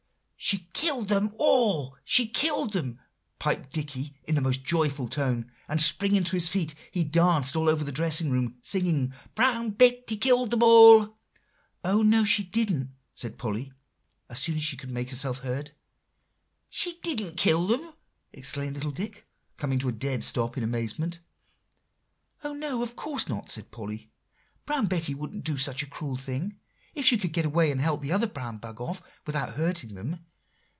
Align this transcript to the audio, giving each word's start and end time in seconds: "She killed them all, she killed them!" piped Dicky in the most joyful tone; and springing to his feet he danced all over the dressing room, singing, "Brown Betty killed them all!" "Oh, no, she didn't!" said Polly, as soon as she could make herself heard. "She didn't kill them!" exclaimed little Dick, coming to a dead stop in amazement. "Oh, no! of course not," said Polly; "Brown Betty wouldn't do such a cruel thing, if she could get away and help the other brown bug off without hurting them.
"She 0.43 0.67
killed 0.73 1.07
them 1.07 1.31
all, 1.37 1.95
she 2.03 2.27
killed 2.27 2.73
them!" 2.73 2.99
piped 3.37 3.73
Dicky 3.73 4.15
in 4.23 4.33
the 4.33 4.41
most 4.41 4.63
joyful 4.63 5.07
tone; 5.07 5.51
and 5.67 5.79
springing 5.79 6.23
to 6.23 6.31
his 6.35 6.49
feet 6.49 6.73
he 6.89 7.03
danced 7.03 7.55
all 7.55 7.69
over 7.69 7.83
the 7.83 7.91
dressing 7.91 8.31
room, 8.31 8.57
singing, 8.63 9.13
"Brown 9.35 9.69
Betty 9.69 10.17
killed 10.17 10.49
them 10.49 10.63
all!" 10.63 11.19
"Oh, 11.85 12.01
no, 12.01 12.23
she 12.25 12.43
didn't!" 12.43 12.89
said 13.13 13.37
Polly, 13.37 13.71
as 14.31 14.39
soon 14.39 14.55
as 14.55 14.63
she 14.63 14.75
could 14.75 14.89
make 14.89 15.11
herself 15.11 15.37
heard. 15.37 15.73
"She 16.71 16.99
didn't 17.01 17.37
kill 17.37 17.67
them!" 17.67 17.93
exclaimed 18.33 18.75
little 18.75 18.91
Dick, 18.91 19.27
coming 19.57 19.77
to 19.77 19.89
a 19.89 19.93
dead 19.93 20.23
stop 20.23 20.57
in 20.57 20.63
amazement. 20.63 21.19
"Oh, 22.43 22.53
no! 22.55 22.81
of 22.81 22.95
course 22.95 23.29
not," 23.29 23.51
said 23.51 23.69
Polly; 23.71 24.11
"Brown 24.65 24.87
Betty 24.87 25.13
wouldn't 25.13 25.43
do 25.45 25.57
such 25.57 25.83
a 25.83 25.87
cruel 25.87 26.15
thing, 26.17 26.57
if 26.95 27.05
she 27.05 27.19
could 27.19 27.31
get 27.31 27.45
away 27.45 27.71
and 27.71 27.79
help 27.79 28.01
the 28.01 28.11
other 28.11 28.27
brown 28.27 28.57
bug 28.57 28.81
off 28.81 29.03
without 29.27 29.53
hurting 29.53 29.93
them. 29.93 30.25